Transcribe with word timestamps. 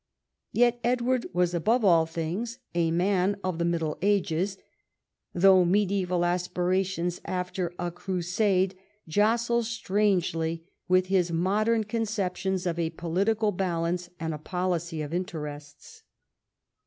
Yet 0.51 0.79
Edward 0.83 1.27
was 1.31 1.53
above 1.53 1.85
all 1.85 2.07
others 2.11 2.57
a 2.73 2.89
man 2.89 3.37
of 3.43 3.59
the 3.59 3.65
Middle 3.65 3.99
Ages, 4.01 4.57
though 5.31 5.63
mediaeval 5.63 6.25
aspirations 6.25 7.21
after 7.25 7.71
a 7.77 7.91
Crusade 7.91 8.75
jostle 9.07 9.61
strangely 9.61 10.63
with 10.87 11.05
his 11.05 11.31
modern 11.31 11.83
conceptions 11.83 12.65
of 12.65 12.79
a 12.79 12.89
political 12.89 13.51
balance 13.51 14.09
and 14.19 14.33
a 14.33 14.39
policy 14.39 15.03
of 15.03 15.13
interests. 15.13 16.01